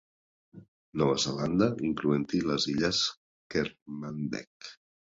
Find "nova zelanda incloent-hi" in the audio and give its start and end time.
1.01-2.43